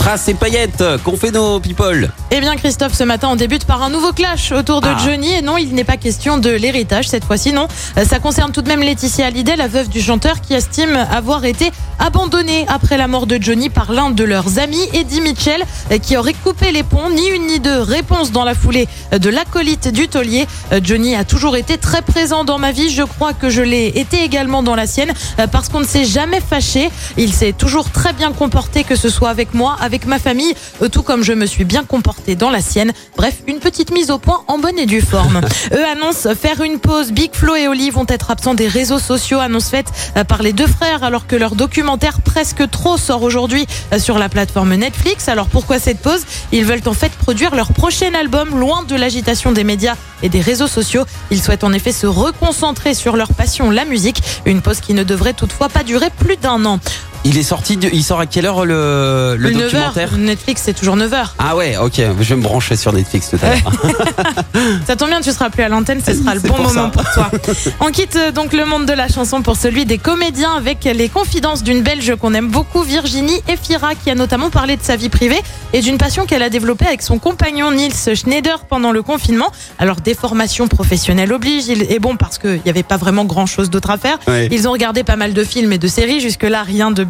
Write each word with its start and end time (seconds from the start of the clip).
Strass 0.00 0.28
et 0.28 0.34
paillettes, 0.34 0.84
qu'ont 1.02 1.16
fait 1.16 1.32
nos 1.32 1.58
people 1.58 2.10
Eh 2.30 2.40
bien 2.40 2.54
Christophe, 2.54 2.94
ce 2.94 3.02
matin 3.02 3.28
on 3.32 3.36
débute 3.36 3.64
par 3.64 3.82
un 3.82 3.90
nouveau 3.90 4.12
clash 4.12 4.52
autour 4.52 4.80
de 4.80 4.86
Ah. 4.88 4.96
Johnny 5.04 5.32
et 5.34 5.42
non, 5.42 5.58
il 5.58 5.74
n'est 5.74 5.82
pas 5.84 5.96
question 5.96 6.38
de 6.38 6.50
l'héritage 6.50 7.08
cette 7.08 7.24
fois-ci, 7.24 7.52
non. 7.52 7.66
Euh, 7.98 8.04
Ça 8.08 8.20
concerne 8.20 8.52
tout 8.52 8.62
de 8.62 8.68
même 8.68 8.80
Laetitia 8.80 9.26
Hallyday, 9.26 9.56
la 9.56 9.66
veuve 9.66 9.88
du 9.88 10.00
chanteur 10.00 10.40
qui 10.40 10.54
estime 10.54 10.96
avoir 11.10 11.44
été 11.44 11.72
abandonnée 11.98 12.64
après 12.68 12.96
la 12.96 13.08
mort 13.08 13.26
de 13.26 13.38
Johnny 13.42 13.70
par 13.70 13.90
l'un 13.92 14.10
de 14.10 14.22
leurs 14.22 14.60
amis, 14.60 14.80
Eddie 14.94 15.20
Mitchell, 15.20 15.64
euh, 15.90 15.98
qui 15.98 16.16
aurait 16.16 16.32
coupé 16.32 16.70
les 16.70 16.84
ponts, 16.84 17.10
ni 17.10 17.26
une 17.28 17.48
ni 17.48 17.58
deux. 17.58 17.80
Réponse 17.80 18.30
dans 18.30 18.44
la 18.44 18.54
foulée 18.54 18.86
euh, 19.12 19.18
de 19.18 19.28
l'acolyte 19.28 19.88
du 19.88 20.06
taulier. 20.06 20.46
Johnny 20.84 21.16
a 21.16 21.24
toujours 21.24 21.56
été 21.56 21.76
très 21.76 22.02
présent 22.02 22.44
dans 22.44 22.58
ma 22.58 22.70
vie, 22.70 22.88
je 22.90 23.02
crois 23.02 23.32
que 23.32 23.50
je 23.50 23.62
l'ai 23.62 23.88
été 23.88 24.22
également 24.22 24.62
dans 24.62 24.76
la 24.76 24.86
sienne, 24.86 25.12
parce 25.50 25.68
qu'on 25.68 25.80
ne 25.80 25.86
s'est 25.86 26.04
jamais 26.04 26.40
fâché. 26.40 26.88
Il 27.16 27.32
s'est 27.32 27.52
toujours 27.52 27.90
très 27.90 28.12
bien 28.12 28.32
comporté, 28.32 28.84
que 28.84 28.94
ce 28.94 29.08
soit 29.08 29.30
avec 29.30 29.54
moi, 29.54 29.76
avec 29.80 29.87
ma 30.06 30.18
famille, 30.18 30.54
euh, 30.82 30.88
tout 30.88 31.02
comme 31.02 31.22
je 31.22 31.32
me 31.32 31.46
suis 31.46 31.64
bien 31.64 31.84
comporté 31.84 32.34
dans 32.34 32.50
la 32.50 32.60
sienne. 32.60 32.92
Bref, 33.16 33.36
une 33.46 33.58
petite 33.58 33.90
mise 33.90 34.10
au 34.10 34.18
point 34.18 34.42
en 34.46 34.58
bonne 34.58 34.78
et 34.78 34.86
due 34.86 35.00
forme. 35.00 35.40
Eux 35.72 35.84
annoncent 35.84 36.34
faire 36.34 36.62
une 36.62 36.78
pause. 36.78 37.12
Big 37.12 37.30
Flo 37.32 37.54
et 37.56 37.68
Oli 37.68 37.90
vont 37.90 38.06
être 38.08 38.30
absents 38.30 38.54
des 38.54 38.68
réseaux 38.68 38.98
sociaux, 38.98 39.38
annonce 39.38 39.68
faite 39.68 39.88
euh, 40.16 40.24
par 40.24 40.42
les 40.42 40.52
deux 40.52 40.66
frères, 40.66 41.04
alors 41.04 41.26
que 41.26 41.36
leur 41.36 41.54
documentaire 41.54 42.20
Presque 42.20 42.68
Trop 42.70 42.96
sort 42.96 43.22
aujourd'hui 43.22 43.66
euh, 43.92 43.98
sur 43.98 44.18
la 44.18 44.28
plateforme 44.28 44.74
Netflix. 44.74 45.28
Alors 45.28 45.46
pourquoi 45.46 45.78
cette 45.78 46.00
pause? 46.00 46.24
Ils 46.52 46.64
veulent 46.64 46.86
en 46.86 46.92
fait 46.92 47.12
produire 47.12 47.54
leur 47.54 47.72
prochain 47.72 48.12
album 48.14 48.58
loin 48.58 48.82
de 48.82 48.94
l'agitation 48.94 49.52
des 49.52 49.64
médias 49.64 49.96
et 50.22 50.28
des 50.28 50.40
réseaux 50.40 50.66
sociaux. 50.66 51.04
Ils 51.30 51.40
souhaitent 51.40 51.64
en 51.64 51.72
effet 51.72 51.92
se 51.92 52.06
reconcentrer 52.06 52.94
sur 52.94 53.16
leur 53.16 53.32
passion, 53.32 53.70
la 53.70 53.84
musique. 53.84 54.22
Une 54.44 54.60
pause 54.60 54.80
qui 54.80 54.94
ne 54.94 55.04
devrait 55.04 55.32
toutefois 55.32 55.68
pas 55.68 55.82
durer 55.82 56.10
plus 56.10 56.36
d'un 56.36 56.64
an. 56.64 56.80
Il 57.24 57.36
est 57.36 57.42
sorti, 57.42 57.76
de- 57.76 57.90
il 57.92 58.02
sort 58.02 58.20
à 58.20 58.26
quelle 58.26 58.46
heure 58.46 58.64
le, 58.64 59.36
le 59.38 59.50
9 59.50 59.62
documentaire 59.72 60.12
heures. 60.12 60.18
Netflix, 60.18 60.62
c'est 60.64 60.72
toujours 60.72 60.96
9 60.96 61.12
heures. 61.12 61.34
Ah 61.38 61.56
ouais, 61.56 61.76
ok, 61.76 61.94
je 61.96 62.28
vais 62.28 62.36
me 62.36 62.42
brancher 62.42 62.74
sur 62.76 62.92
Netflix 62.92 63.30
tout 63.30 63.38
à 63.42 63.50
l'heure. 63.50 63.72
Ça 64.86 64.96
tombe 64.96 65.08
bien, 65.08 65.20
tu 65.20 65.30
seras 65.32 65.50
plus 65.50 65.62
à 65.62 65.68
l'antenne, 65.68 66.00
ce 66.04 66.14
sera 66.14 66.34
le 66.34 66.40
bon 66.40 66.48
pour 66.48 66.58
moment 66.60 66.90
ça. 66.90 66.90
pour 66.90 67.02
toi. 67.12 67.30
On 67.80 67.90
quitte 67.90 68.16
euh, 68.16 68.30
donc 68.32 68.52
le 68.52 68.64
monde 68.64 68.86
de 68.86 68.92
la 68.92 69.08
chanson 69.08 69.42
pour 69.42 69.56
celui 69.56 69.84
des 69.84 69.98
comédiens 69.98 70.52
avec 70.56 70.84
les 70.84 71.08
confidences 71.08 71.62
d'une 71.62 71.82
Belge 71.82 72.14
qu'on 72.16 72.32
aime 72.34 72.48
beaucoup, 72.48 72.82
Virginie 72.82 73.40
Efira, 73.48 73.94
qui 73.94 74.10
a 74.10 74.14
notamment 74.14 74.48
parlé 74.50 74.76
de 74.76 74.82
sa 74.82 74.96
vie 74.96 75.08
privée 75.10 75.40
et 75.74 75.80
d'une 75.80 75.98
passion 75.98 76.24
qu'elle 76.24 76.42
a 76.42 76.48
développée 76.50 76.86
avec 76.86 77.02
son 77.02 77.18
compagnon 77.18 77.72
Nils 77.72 77.92
Schneider 78.14 78.60
pendant 78.68 78.92
le 78.92 79.02
confinement. 79.02 79.50
Alors, 79.78 79.96
professionnelles 80.70 81.32
obligent, 81.32 81.68
il- 81.68 81.82
et 81.92 81.98
bon, 81.98 82.16
parce 82.16 82.38
qu'il 82.38 82.60
n'y 82.64 82.70
avait 82.70 82.82
pas 82.82 82.96
vraiment 82.96 83.24
grand 83.24 83.46
chose 83.46 83.68
d'autre 83.70 83.90
à 83.90 83.98
faire. 83.98 84.18
Ouais. 84.26 84.48
Ils 84.50 84.66
ont 84.68 84.72
regardé 84.72 85.02
pas 85.04 85.16
mal 85.16 85.34
de 85.34 85.44
films 85.44 85.72
et 85.72 85.78
de 85.78 85.88
séries, 85.88 86.20
jusque-là, 86.20 86.62
rien 86.62 86.90
de 86.90 87.04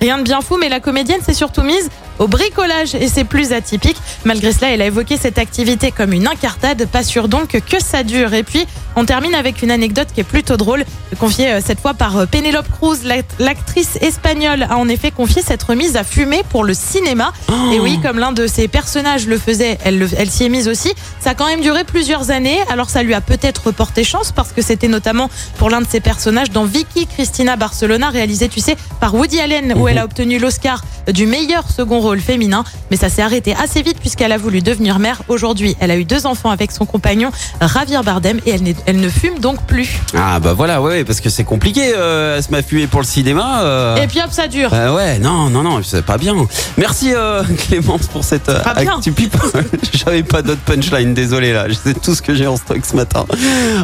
rien 0.00 0.18
de 0.18 0.22
bien 0.22 0.40
fou, 0.40 0.56
mais 0.56 0.68
la 0.68 0.80
comédienne 0.80 1.20
s'est 1.22 1.34
surtout 1.34 1.62
mise 1.62 1.90
au 2.18 2.28
bricolage 2.28 2.94
et 2.94 3.08
c'est 3.08 3.24
plus 3.24 3.52
atypique. 3.52 3.96
Malgré 4.24 4.52
cela, 4.52 4.70
elle 4.70 4.82
a 4.82 4.86
évoqué 4.86 5.16
cette 5.16 5.38
activité 5.38 5.90
comme 5.90 6.12
une 6.12 6.26
incartade, 6.26 6.86
pas 6.86 7.02
sûr 7.02 7.28
donc 7.28 7.58
que 7.60 7.82
ça 7.82 8.02
dure. 8.02 8.34
Et 8.34 8.42
puis, 8.42 8.66
on 8.96 9.04
termine 9.04 9.34
avec 9.34 9.62
une 9.62 9.70
anecdote 9.70 10.08
qui 10.14 10.20
est 10.20 10.24
plutôt 10.24 10.56
drôle, 10.56 10.84
confiée 11.18 11.52
euh, 11.52 11.60
cette 11.64 11.80
fois 11.80 11.94
par 11.94 12.16
euh, 12.16 12.26
Penelope 12.26 12.68
Cruz. 12.70 12.98
L'act- 13.04 13.34
L'actrice 13.40 13.96
espagnole 14.00 14.62
a 14.70 14.76
en 14.76 14.88
effet 14.88 15.10
confié 15.10 15.42
cette 15.42 15.62
remise 15.62 15.96
à 15.96 16.04
fumer 16.04 16.42
pour 16.50 16.62
le 16.64 16.74
cinéma. 16.74 17.32
Et 17.72 17.80
oui, 17.80 17.98
comme 18.02 18.18
l'un 18.18 18.32
de 18.32 18.46
ses 18.46 18.68
personnages 18.68 19.26
le 19.26 19.38
faisait, 19.38 19.78
elle, 19.84 19.98
le- 19.98 20.08
elle 20.16 20.30
s'y 20.30 20.44
est 20.44 20.48
mise 20.48 20.68
aussi. 20.68 20.92
Ça 21.20 21.30
a 21.30 21.34
quand 21.34 21.46
même 21.46 21.60
duré 21.60 21.82
plusieurs 21.84 22.30
années, 22.30 22.58
alors 22.70 22.88
ça 22.90 23.02
lui 23.02 23.14
a 23.14 23.20
peut-être 23.20 23.72
porté 23.72 24.04
chance 24.04 24.30
parce 24.32 24.52
que 24.52 24.62
c'était 24.62 24.88
notamment 24.88 25.28
pour 25.58 25.70
l'un 25.70 25.80
de 25.80 25.86
ses 25.88 26.00
personnages 26.00 26.50
dans 26.50 26.64
Vicky 26.64 27.06
Cristina 27.06 27.56
Barcelona, 27.56 28.10
réalisé, 28.10 28.48
tu 28.48 28.60
sais, 28.60 28.76
par 29.00 29.14
Woody 29.14 29.40
Allen, 29.40 29.74
où 29.76 29.88
elle 29.88 29.98
a 29.98 30.04
obtenu 30.04 30.38
l'Oscar 30.38 30.84
du 31.12 31.26
meilleur 31.26 31.70
second 31.70 32.00
rôle 32.04 32.20
féminin. 32.20 32.64
Mais 32.90 32.96
ça 32.96 33.08
s'est 33.08 33.22
arrêté 33.22 33.54
assez 33.54 33.82
vite 33.82 33.98
puisqu'elle 33.98 34.32
a 34.32 34.38
voulu 34.38 34.60
devenir 34.60 34.98
mère. 34.98 35.22
Aujourd'hui, 35.28 35.76
elle 35.80 35.90
a 35.90 35.96
eu 35.96 36.04
deux 36.04 36.26
enfants 36.26 36.50
avec 36.50 36.70
son 36.70 36.86
compagnon 36.86 37.30
Javier 37.60 38.00
Bardem 38.04 38.40
et 38.46 38.56
elle, 38.86 39.00
ne 39.00 39.08
fume 39.08 39.38
donc 39.40 39.62
plus. 39.66 40.00
Ah 40.16 40.38
bah 40.40 40.52
voilà, 40.52 40.80
ouais, 40.80 41.04
parce 41.04 41.20
que 41.20 41.30
c'est 41.30 41.44
compliqué, 41.44 41.92
euh, 41.96 42.36
elle 42.36 42.42
se 42.42 42.50
m'a 42.50 42.62
fumé 42.62 42.86
pour 42.86 43.00
le 43.00 43.06
cinéma. 43.06 43.62
euh. 43.62 43.96
Et 43.96 44.06
puis 44.06 44.20
hop, 44.20 44.30
ça 44.30 44.46
dure. 44.48 44.70
Euh, 44.72 44.94
ouais, 44.94 45.18
non, 45.18 45.50
non, 45.50 45.62
non, 45.62 45.80
c'est 45.82 46.04
pas 46.04 46.18
bien. 46.18 46.34
Merci 46.76 47.12
euh, 47.14 47.42
Clémence 47.68 48.06
pour 48.06 48.24
cette 48.24 48.48
euh, 48.48 48.60
actu. 48.64 49.12
J'avais 49.92 50.22
pas 50.22 50.42
d'autres 50.42 50.60
punchline, 50.60 51.14
désolé 51.14 51.52
là, 51.52 51.66
c'est 51.82 52.00
tout 52.00 52.14
ce 52.14 52.22
que 52.22 52.34
j'ai 52.34 52.46
en 52.46 52.56
stock 52.56 52.80
ce 52.84 52.96
matin. 52.96 53.24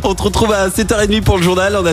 On 0.05 0.15
te 0.15 0.23
retrouve 0.23 0.53
à 0.53 0.69
7h30 0.69 1.23
pour 1.23 1.39
le 1.39 1.43
journal. 1.43 1.77
On 1.81 1.87
a 1.87 1.93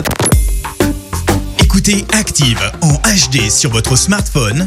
Écoutez 1.62 2.04
Active 2.12 2.60
en 2.82 2.94
HD 2.94 3.50
sur 3.50 3.70
votre 3.70 3.96
smartphone, 3.96 4.66